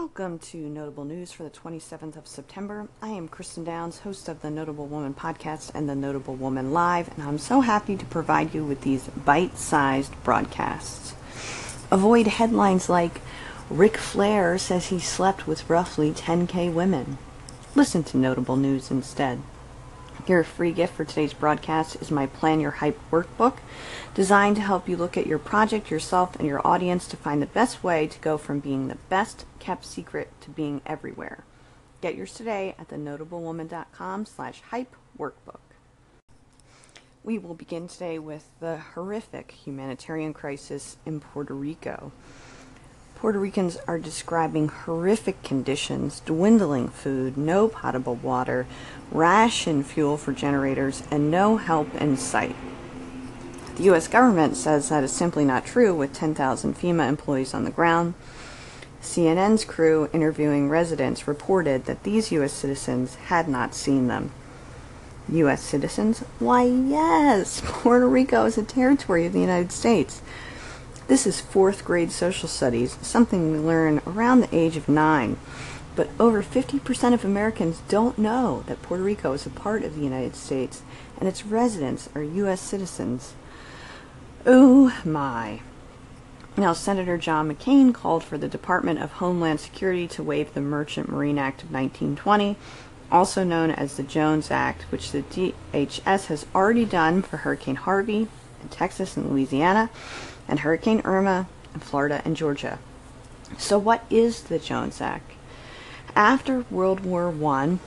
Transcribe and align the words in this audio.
Welcome 0.00 0.38
to 0.38 0.56
Notable 0.56 1.04
News 1.04 1.32
for 1.32 1.42
the 1.42 1.50
27th 1.50 2.16
of 2.16 2.28
September. 2.28 2.86
I 3.02 3.08
am 3.08 3.26
Kristen 3.26 3.64
Downs, 3.64 3.98
host 3.98 4.28
of 4.28 4.42
the 4.42 4.48
Notable 4.48 4.86
Woman 4.86 5.12
podcast 5.12 5.72
and 5.74 5.88
the 5.88 5.96
Notable 5.96 6.36
Woman 6.36 6.72
Live, 6.72 7.08
and 7.18 7.26
I'm 7.26 7.36
so 7.36 7.62
happy 7.62 7.96
to 7.96 8.06
provide 8.06 8.54
you 8.54 8.64
with 8.64 8.82
these 8.82 9.08
bite 9.08 9.58
sized 9.58 10.12
broadcasts. 10.22 11.16
Avoid 11.90 12.28
headlines 12.28 12.88
like 12.88 13.20
Ric 13.68 13.96
Flair 13.96 14.56
says 14.56 14.86
he 14.86 15.00
slept 15.00 15.48
with 15.48 15.68
roughly 15.68 16.12
10k 16.12 16.72
women. 16.72 17.18
Listen 17.74 18.04
to 18.04 18.16
Notable 18.16 18.56
News 18.56 18.92
instead. 18.92 19.40
Your 20.28 20.44
free 20.44 20.72
gift 20.72 20.94
for 20.94 21.06
today's 21.06 21.32
broadcast 21.32 21.96
is 22.02 22.10
my 22.10 22.26
Plan 22.26 22.60
Your 22.60 22.72
Hype 22.72 23.00
workbook, 23.10 23.56
designed 24.12 24.56
to 24.56 24.62
help 24.62 24.86
you 24.86 24.94
look 24.94 25.16
at 25.16 25.26
your 25.26 25.38
project, 25.38 25.90
yourself, 25.90 26.36
and 26.36 26.46
your 26.46 26.60
audience 26.66 27.08
to 27.08 27.16
find 27.16 27.40
the 27.40 27.46
best 27.46 27.82
way 27.82 28.06
to 28.06 28.18
go 28.18 28.36
from 28.36 28.60
being 28.60 28.88
the 28.88 28.98
best 29.08 29.46
kept 29.58 29.86
secret 29.86 30.28
to 30.42 30.50
being 30.50 30.82
everywhere. 30.84 31.44
Get 32.02 32.14
yours 32.14 32.34
today 32.34 32.74
at 32.78 32.88
thenotablewoman.com 32.88 34.26
slash 34.26 34.60
hype 34.68 34.94
workbook. 35.18 35.60
We 37.24 37.38
will 37.38 37.54
begin 37.54 37.88
today 37.88 38.18
with 38.18 38.50
the 38.60 38.76
horrific 38.76 39.52
humanitarian 39.52 40.34
crisis 40.34 40.98
in 41.06 41.20
Puerto 41.20 41.54
Rico. 41.54 42.12
Puerto 43.20 43.40
Ricans 43.40 43.76
are 43.88 43.98
describing 43.98 44.68
horrific 44.68 45.42
conditions, 45.42 46.20
dwindling 46.20 46.86
food, 46.86 47.36
no 47.36 47.66
potable 47.66 48.14
water, 48.14 48.64
ration 49.10 49.82
fuel 49.82 50.16
for 50.16 50.32
generators, 50.32 51.02
and 51.10 51.28
no 51.28 51.56
help 51.56 51.92
in 51.96 52.16
sight. 52.16 52.54
The 53.74 53.82
U.S. 53.84 54.06
government 54.06 54.56
says 54.56 54.88
that 54.88 55.02
is 55.02 55.10
simply 55.10 55.44
not 55.44 55.66
true, 55.66 55.92
with 55.96 56.12
10,000 56.12 56.76
FEMA 56.76 57.08
employees 57.08 57.54
on 57.54 57.64
the 57.64 57.72
ground. 57.72 58.14
CNN's 59.02 59.64
crew 59.64 60.08
interviewing 60.12 60.68
residents 60.68 61.26
reported 61.26 61.86
that 61.86 62.04
these 62.04 62.30
U.S. 62.30 62.52
citizens 62.52 63.16
had 63.16 63.48
not 63.48 63.74
seen 63.74 64.06
them. 64.06 64.30
U.S. 65.28 65.62
citizens? 65.62 66.20
Why, 66.38 66.62
yes! 66.62 67.62
Puerto 67.64 68.08
Rico 68.08 68.44
is 68.44 68.56
a 68.56 68.62
territory 68.62 69.26
of 69.26 69.32
the 69.32 69.40
United 69.40 69.72
States. 69.72 70.22
This 71.08 71.26
is 71.26 71.40
fourth 71.40 71.86
grade 71.86 72.12
social 72.12 72.50
studies, 72.50 72.98
something 73.00 73.50
we 73.50 73.58
learn 73.58 74.02
around 74.06 74.40
the 74.40 74.54
age 74.54 74.76
of 74.76 74.90
nine. 74.90 75.38
But 75.96 76.10
over 76.20 76.42
50% 76.42 77.14
of 77.14 77.24
Americans 77.24 77.80
don't 77.88 78.18
know 78.18 78.62
that 78.66 78.82
Puerto 78.82 79.02
Rico 79.02 79.32
is 79.32 79.46
a 79.46 79.50
part 79.50 79.84
of 79.84 79.96
the 79.96 80.02
United 80.02 80.36
States 80.36 80.82
and 81.18 81.26
its 81.26 81.46
residents 81.46 82.10
are 82.14 82.22
U.S. 82.22 82.60
citizens. 82.60 83.32
Oh 84.44 84.94
my. 85.02 85.62
Now, 86.58 86.74
Senator 86.74 87.16
John 87.16 87.50
McCain 87.50 87.94
called 87.94 88.22
for 88.22 88.36
the 88.36 88.46
Department 88.46 89.00
of 89.00 89.12
Homeland 89.12 89.60
Security 89.60 90.06
to 90.08 90.22
waive 90.22 90.52
the 90.52 90.60
Merchant 90.60 91.08
Marine 91.08 91.38
Act 91.38 91.62
of 91.62 91.72
1920, 91.72 92.56
also 93.10 93.44
known 93.44 93.70
as 93.70 93.96
the 93.96 94.02
Jones 94.02 94.50
Act, 94.50 94.82
which 94.92 95.12
the 95.12 95.22
DHS 95.22 96.26
has 96.26 96.44
already 96.54 96.84
done 96.84 97.22
for 97.22 97.38
Hurricane 97.38 97.76
Harvey 97.76 98.28
in 98.62 98.68
Texas 98.68 99.16
and 99.16 99.30
Louisiana 99.30 99.88
and 100.48 100.60
Hurricane 100.60 101.02
Irma 101.04 101.46
in 101.74 101.80
Florida 101.80 102.22
and 102.24 102.36
Georgia. 102.36 102.78
So, 103.56 103.78
what 103.78 104.04
is 104.10 104.42
the 104.42 104.58
Jones 104.58 105.00
Act? 105.00 105.32
After 106.16 106.64
World 106.70 107.00
War 107.00 107.32
I, 107.52 107.78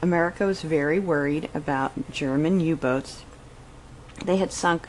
America 0.00 0.46
was 0.46 0.62
very 0.62 1.00
worried 1.00 1.48
about 1.54 2.12
German 2.12 2.60
U 2.60 2.76
boats. 2.76 3.24
They 4.24 4.36
had 4.36 4.52
sunk 4.52 4.88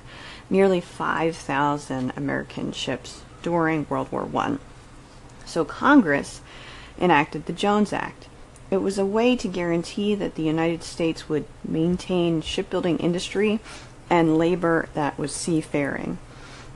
nearly 0.50 0.82
5,000 0.82 2.14
American 2.16 2.72
ships 2.72 3.22
during 3.42 3.88
World 3.90 4.12
War 4.12 4.30
I. 4.36 4.58
So, 5.46 5.66
Congress 5.66 6.42
enacted 7.00 7.46
the 7.46 7.54
Jones 7.54 7.92
Act. 7.92 8.28
It 8.70 8.78
was 8.78 8.98
a 8.98 9.06
way 9.06 9.36
to 9.36 9.48
guarantee 9.50 10.16
that 10.16 10.36
the 10.36 10.44
United 10.44 10.84
States 10.84 11.28
would 11.28 11.46
maintain 11.68 12.42
shipbuilding 12.42 13.00
industry 13.00 13.60
and 14.10 14.38
labor 14.38 14.88
that 14.94 15.18
was 15.18 15.34
seafaring. 15.34 16.20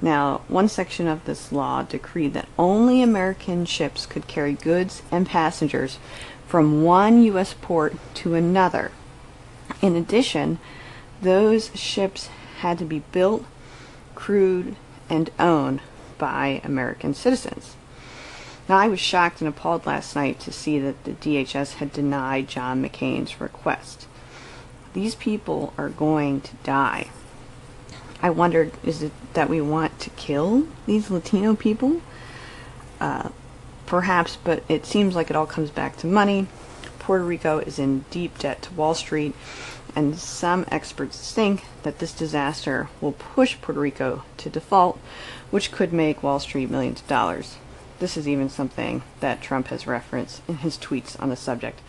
Now, 0.01 0.41
one 0.47 0.67
section 0.67 1.07
of 1.07 1.25
this 1.25 1.51
law 1.51 1.83
decreed 1.83 2.33
that 2.33 2.50
only 2.59 3.01
American 3.01 3.66
ships 3.66 4.06
could 4.06 4.28
carry 4.28 4.53
goods 4.53 5.01
and 5.11 5.25
passengers 5.25 5.97
from 6.47 6.83
one 6.83 7.23
U.S. 7.23 7.56
port 7.59 7.95
to 8.16 8.35
another. 8.35 8.91
In 9.81 9.95
addition, 9.95 10.59
those 11.22 11.72
ships 11.75 12.29
had 12.59 12.78
to 12.79 12.85
be 12.85 13.00
built, 13.11 13.45
crewed, 14.13 14.75
and 15.09 15.29
owned 15.39 15.81
by 16.17 16.62
American 16.63 17.13
citizens. 17.13 17.75
Now, 18.67 18.77
I 18.77 18.88
was 18.88 19.00
shocked 19.00 19.41
and 19.41 19.47
appalled 19.47 19.85
last 19.85 20.16
night 20.16 20.39
to 20.41 20.51
see 20.51 20.79
that 20.79 21.03
the 21.03 21.12
DHS 21.12 21.75
had 21.75 21.94
denied 21.94 22.47
John 22.47 22.83
McCain's 22.83 23.39
request. 23.39 24.07
These 24.94 25.16
people 25.16 25.73
are 25.77 25.89
going 25.89 26.41
to 26.41 26.56
die. 26.63 27.09
I 28.25 28.31
wondered, 28.31 28.72
is 28.84 29.03
it 29.03 29.12
that 29.36 29.52
we 29.52 29.62
want 29.62 30.00
to 30.00 30.09
kill 30.09 30.66
these 30.88 31.12
Latino 31.12 31.56
people? 31.56 32.02
Uh, 33.00 33.30
perhaps, 33.86 34.36
but 34.44 34.63
it 34.68 34.88
seems 34.88 35.13
like 35.13 35.30
it 35.30 35.36
all 35.36 35.46
comes 35.46 35.69
back 35.69 35.96
to 35.97 36.08
money. 36.08 36.47
Puerto 36.97 37.24
Rico 37.24 37.59
is 37.59 37.78
in 37.78 38.03
deep 38.09 38.40
debt 38.40 38.63
to 38.63 38.74
Wall 38.74 38.96
Street, 38.96 39.36
and 39.96 40.18
some 40.18 40.66
experts 40.69 41.31
think 41.34 41.66
that 41.84 42.00
this 42.00 42.13
disaster 42.13 42.90
will 43.00 43.12
push 43.12 43.62
Puerto 43.62 43.80
Rico 43.80 44.24
to 44.38 44.50
default, 44.50 44.97
which 45.52 45.72
could 45.72 45.94
make 45.94 46.24
Wall 46.24 46.40
Street 46.40 46.72
millions 46.72 47.02
of 47.02 47.07
dollars. 47.07 47.57
This 48.00 48.18
is 48.18 48.28
even 48.28 48.50
something 48.50 49.03
that 49.19 49.44
Trump 49.44 49.68
has 49.68 49.86
referenced 49.86 50.42
in 50.47 50.57
his 50.57 50.80
tweets 50.80 51.16
on 51.22 51.30
the 51.30 51.36
subject. 51.36 51.80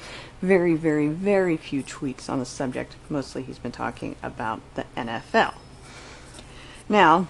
Very, 0.42 0.74
very, 0.74 1.08
very 1.08 1.56
few 1.56 1.82
tweets 1.82 2.28
on 2.28 2.40
the 2.40 2.44
subject. 2.44 2.94
Mostly 3.08 3.42
he's 3.42 3.58
been 3.58 3.72
talking 3.72 4.16
about 4.22 4.60
the 4.74 4.84
NFL. 4.98 5.54
Now, 6.88 7.26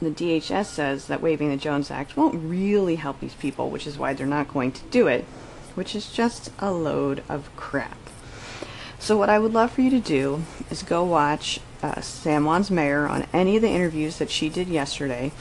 the 0.00 0.10
DHS 0.10 0.66
says 0.66 1.06
that 1.06 1.22
waiving 1.22 1.48
the 1.48 1.56
Jones 1.56 1.90
Act 1.90 2.16
won't 2.16 2.50
really 2.50 2.96
help 2.96 3.20
these 3.20 3.34
people, 3.34 3.70
which 3.70 3.86
is 3.86 3.96
why 3.96 4.12
they're 4.12 4.26
not 4.26 4.52
going 4.52 4.72
to 4.72 4.82
do 4.84 5.06
it, 5.06 5.24
which 5.74 5.94
is 5.94 6.12
just 6.12 6.50
a 6.58 6.70
load 6.70 7.22
of 7.28 7.54
crap. 7.56 7.98
So, 8.98 9.16
what 9.16 9.30
I 9.30 9.38
would 9.38 9.52
love 9.52 9.72
for 9.72 9.80
you 9.80 9.90
to 9.90 10.00
do 10.00 10.42
is 10.70 10.82
go 10.82 11.04
watch 11.04 11.60
uh, 11.82 12.00
San 12.00 12.44
Juan's 12.44 12.70
mayor 12.70 13.06
on 13.06 13.26
any 13.32 13.56
of 13.56 13.62
the 13.62 13.68
interviews 13.68 14.18
that 14.18 14.30
she 14.30 14.48
did 14.48 14.68
yesterday, 14.68 15.32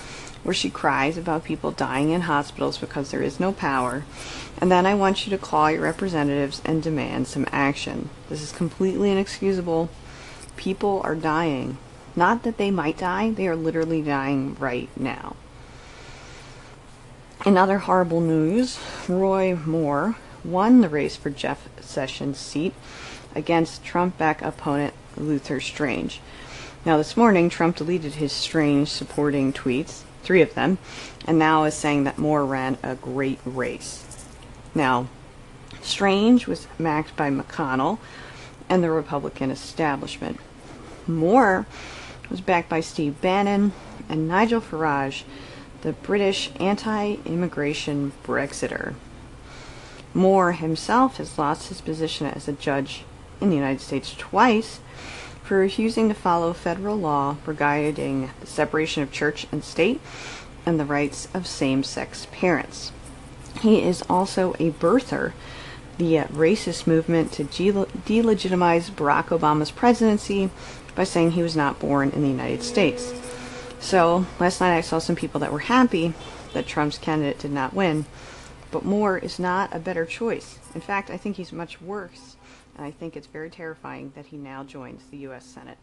where 0.43 0.53
she 0.53 0.69
cries 0.69 1.17
about 1.17 1.43
people 1.43 1.71
dying 1.71 2.11
in 2.11 2.21
hospitals 2.21 2.77
because 2.77 3.11
there 3.11 3.21
is 3.21 3.39
no 3.39 3.51
power. 3.51 4.03
And 4.59 4.71
then 4.71 4.85
I 4.85 4.95
want 4.95 5.25
you 5.25 5.29
to 5.31 5.43
call 5.43 5.71
your 5.71 5.81
representatives 5.81 6.61
and 6.65 6.83
demand 6.83 7.27
some 7.27 7.45
action. 7.51 8.09
This 8.29 8.41
is 8.41 8.51
completely 8.51 9.11
inexcusable. 9.11 9.89
People 10.57 11.01
are 11.03 11.15
dying 11.15 11.77
not 12.15 12.43
that 12.43 12.57
they 12.57 12.71
might 12.71 12.97
die, 12.97 13.31
they 13.31 13.47
are 13.47 13.55
literally 13.55 14.01
dying 14.01 14.55
right 14.55 14.89
now. 14.97 15.35
In 17.45 17.57
other 17.57 17.79
horrible 17.79 18.21
news, 18.21 18.79
Roy 19.07 19.55
Moore 19.55 20.15
won 20.43 20.81
the 20.81 20.89
race 20.89 21.15
for 21.15 21.29
Jeff 21.29 21.67
Sessions' 21.81 22.37
seat 22.37 22.73
against 23.35 23.83
Trump 23.83 24.17
back 24.17 24.41
opponent 24.41 24.93
Luther 25.17 25.59
Strange. 25.59 26.21
Now, 26.85 26.97
this 26.97 27.17
morning, 27.17 27.49
Trump 27.49 27.77
deleted 27.77 28.15
his 28.15 28.31
Strange 28.31 28.89
supporting 28.89 29.53
tweets, 29.53 30.03
three 30.23 30.41
of 30.41 30.53
them, 30.53 30.77
and 31.25 31.39
now 31.39 31.63
is 31.63 31.73
saying 31.73 32.03
that 32.03 32.17
Moore 32.17 32.45
ran 32.45 32.77
a 32.83 32.95
great 32.95 33.39
race. 33.45 34.25
Now, 34.75 35.07
Strange 35.81 36.47
was 36.47 36.67
backed 36.79 37.15
by 37.15 37.29
McConnell 37.29 37.99
and 38.69 38.83
the 38.83 38.91
Republican 38.91 39.51
establishment. 39.51 40.39
Moore 41.07 41.65
was 42.29 42.41
backed 42.41 42.69
by 42.69 42.79
Steve 42.79 43.19
Bannon 43.21 43.73
and 44.09 44.27
Nigel 44.27 44.61
Farage, 44.61 45.23
the 45.81 45.93
British 45.93 46.51
anti 46.59 47.17
immigration 47.25 48.11
Brexiter. 48.23 48.95
Moore 50.13 50.53
himself 50.53 51.17
has 51.17 51.37
lost 51.37 51.69
his 51.69 51.81
position 51.81 52.27
as 52.27 52.47
a 52.47 52.53
judge 52.53 53.03
in 53.41 53.49
the 53.49 53.55
United 53.55 53.81
States 53.81 54.15
twice 54.17 54.79
for 55.43 55.57
refusing 55.57 56.07
to 56.07 56.15
follow 56.15 56.53
federal 56.53 56.95
law 56.95 57.37
regarding 57.45 58.29
the 58.39 58.47
separation 58.47 59.03
of 59.03 59.11
church 59.11 59.45
and 59.51 59.63
state 59.63 59.99
and 60.65 60.79
the 60.79 60.85
rights 60.85 61.27
of 61.33 61.45
same 61.45 61.83
sex 61.83 62.27
parents. 62.31 62.91
He 63.61 63.81
is 63.81 64.03
also 64.09 64.53
a 64.53 64.71
birther, 64.71 65.33
the 65.97 66.19
uh, 66.19 66.25
racist 66.25 66.87
movement 66.87 67.31
to 67.33 67.43
delegitimize 67.43 68.91
Barack 68.91 69.25
Obama's 69.25 69.71
presidency 69.71 70.49
by 70.95 71.03
saying 71.03 71.31
he 71.31 71.43
was 71.43 71.55
not 71.55 71.79
born 71.79 72.11
in 72.11 72.21
the 72.21 72.27
United 72.27 72.63
States. 72.63 73.13
So 73.79 74.25
last 74.39 74.61
night 74.61 74.77
I 74.77 74.81
saw 74.81 74.99
some 74.99 75.15
people 75.15 75.39
that 75.41 75.51
were 75.51 75.59
happy 75.59 76.13
that 76.53 76.67
Trump's 76.67 76.97
candidate 76.97 77.39
did 77.39 77.51
not 77.51 77.73
win, 77.73 78.05
but 78.71 78.85
Moore 78.85 79.17
is 79.17 79.39
not 79.39 79.75
a 79.75 79.79
better 79.79 80.05
choice. 80.05 80.59
In 80.73 80.81
fact, 80.81 81.09
I 81.09 81.17
think 81.17 81.35
he's 81.35 81.51
much 81.51 81.81
worse, 81.81 82.37
and 82.77 82.85
I 82.85 82.91
think 82.91 83.17
it's 83.17 83.27
very 83.27 83.49
terrifying 83.49 84.11
that 84.15 84.27
he 84.27 84.37
now 84.37 84.63
joins 84.63 85.03
the 85.09 85.17
U.S. 85.17 85.45
Senate. 85.45 85.77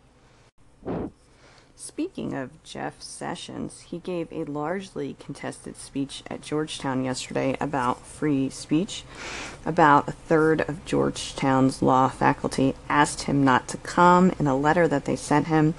Speaking 1.83 2.35
of 2.35 2.63
Jeff 2.63 3.01
Sessions, 3.01 3.81
he 3.89 4.01
gave 4.01 4.31
a 4.31 4.45
largely 4.45 5.17
contested 5.19 5.79
speech 5.79 6.23
at 6.27 6.43
Georgetown 6.43 7.07
yesterday 7.07 7.57
about 7.59 8.05
free 8.05 8.51
speech. 8.51 9.03
About 9.65 10.07
a 10.07 10.13
third 10.13 10.61
of 10.61 10.85
Georgetown's 10.85 11.81
law 11.81 12.11
faculty 12.11 12.75
asked 12.91 13.23
him 13.23 13.43
not 13.43 13.67
to 13.69 13.79
come 13.79 14.31
in 14.39 14.47
a 14.47 14.55
letter 14.55 14.87
that 14.89 15.07
they 15.07 15.17
sent 15.17 15.47
him, 15.47 15.73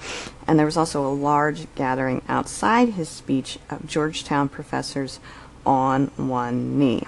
and 0.44 0.58
there 0.58 0.66
was 0.66 0.76
also 0.76 1.06
a 1.06 1.14
large 1.14 1.72
gathering 1.76 2.20
outside 2.26 2.88
his 2.90 3.08
speech 3.08 3.60
of 3.70 3.86
Georgetown 3.86 4.48
professors 4.48 5.20
on 5.64 6.08
one 6.16 6.80
knee. 6.80 7.06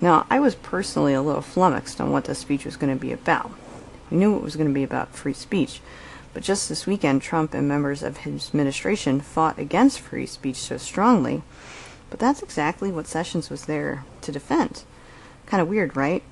Now, 0.00 0.26
I 0.28 0.40
was 0.40 0.56
personally 0.56 1.14
a 1.14 1.22
little 1.22 1.42
flummoxed 1.42 2.00
on 2.00 2.10
what 2.10 2.24
the 2.24 2.34
speech 2.34 2.64
was 2.64 2.76
going 2.76 2.92
to 2.92 3.00
be 3.00 3.12
about. 3.12 3.52
We 4.10 4.16
knew 4.16 4.34
it 4.34 4.42
was 4.42 4.56
going 4.56 4.68
to 4.68 4.74
be 4.74 4.82
about 4.82 5.14
free 5.14 5.32
speech 5.32 5.80
but 6.34 6.42
just 6.42 6.68
this 6.68 6.84
weekend, 6.84 7.22
Trump 7.22 7.54
and 7.54 7.66
members 7.66 8.02
of 8.02 8.18
his 8.18 8.48
administration 8.48 9.20
fought 9.20 9.58
against 9.58 10.00
free 10.00 10.26
speech 10.26 10.56
so 10.56 10.76
strongly. 10.76 11.42
But 12.10 12.18
that's 12.18 12.42
exactly 12.42 12.90
what 12.90 13.06
Sessions 13.06 13.48
was 13.48 13.64
there 13.64 14.04
to 14.20 14.32
defend. 14.32 14.82
Kind 15.46 15.60
of 15.60 15.68
weird, 15.68 15.96
right? 15.96 16.24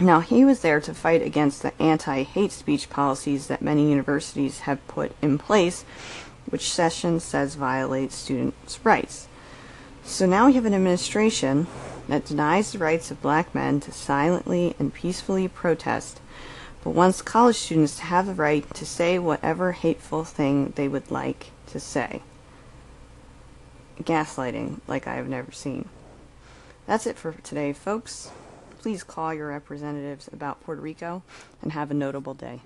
Now, 0.00 0.20
he 0.20 0.44
was 0.44 0.60
there 0.60 0.80
to 0.82 0.92
fight 0.92 1.22
against 1.22 1.62
the 1.62 1.72
anti 1.80 2.22
hate 2.24 2.52
speech 2.52 2.90
policies 2.90 3.46
that 3.46 3.62
many 3.62 3.88
universities 3.88 4.60
have 4.60 4.86
put 4.86 5.12
in 5.22 5.38
place, 5.38 5.86
which 6.50 6.70
Sessions 6.70 7.24
says 7.24 7.54
violate 7.54 8.12
students' 8.12 8.78
rights. 8.84 9.28
So 10.04 10.26
now 10.26 10.46
we 10.46 10.52
have 10.52 10.66
an 10.66 10.74
administration 10.74 11.66
that 12.08 12.26
denies 12.26 12.72
the 12.72 12.78
rights 12.78 13.10
of 13.10 13.22
black 13.22 13.54
men 13.54 13.80
to 13.80 13.92
silently 13.92 14.76
and 14.78 14.92
peacefully 14.92 15.48
protest 15.48 16.20
but 16.86 16.94
wants 16.94 17.20
college 17.20 17.56
students 17.56 17.96
to 17.96 18.04
have 18.04 18.26
the 18.26 18.34
right 18.34 18.72
to 18.72 18.86
say 18.86 19.18
whatever 19.18 19.72
hateful 19.72 20.22
thing 20.22 20.72
they 20.76 20.86
would 20.86 21.10
like 21.10 21.50
to 21.66 21.80
say. 21.80 22.22
Gaslighting 24.00 24.78
like 24.86 25.08
I 25.08 25.16
have 25.16 25.26
never 25.26 25.50
seen. 25.50 25.88
That's 26.86 27.04
it 27.04 27.18
for 27.18 27.32
today, 27.42 27.72
folks. 27.72 28.30
Please 28.78 29.02
call 29.02 29.34
your 29.34 29.48
representatives 29.48 30.28
about 30.32 30.62
Puerto 30.62 30.80
Rico 30.80 31.24
and 31.60 31.72
have 31.72 31.90
a 31.90 31.94
notable 31.94 32.34
day. 32.34 32.60